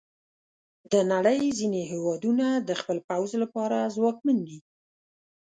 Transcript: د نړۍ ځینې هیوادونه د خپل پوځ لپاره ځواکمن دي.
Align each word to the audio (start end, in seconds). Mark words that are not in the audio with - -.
د 0.91 0.93
نړۍ 1.11 1.41
ځینې 1.59 1.81
هیوادونه 1.91 2.45
د 2.67 2.69
خپل 2.79 2.97
پوځ 3.09 3.29
لپاره 3.43 3.77
ځواکمن 3.95 4.37
دي. 4.47 4.59